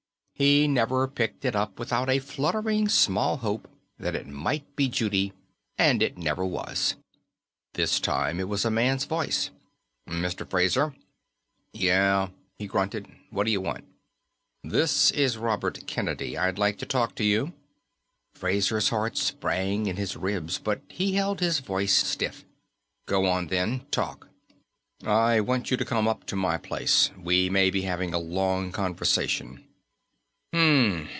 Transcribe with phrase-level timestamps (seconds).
[0.33, 3.67] He never picked it up without a fluttering small hope
[3.99, 5.33] that it might be Judy,
[5.77, 6.95] and it never was.
[7.75, 9.51] This time it was a man's voice:
[10.09, 10.49] "Mr.
[10.49, 10.95] Fraser?"
[11.73, 13.07] "Yeah," he grunted.
[13.31, 13.83] "Wha'dya want?"
[14.63, 16.35] "This is Robert Kennedy.
[16.35, 17.53] I'd like to talk to you."
[18.33, 22.45] Fraser's heart sprang in his ribs, but he held his voice stiff.
[23.05, 23.81] "Go on, then.
[23.91, 24.27] Talk."
[25.05, 27.11] "I want you to come up to my place.
[27.15, 29.67] We may be having a long conversation."